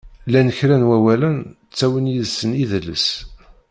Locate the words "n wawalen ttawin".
0.81-2.11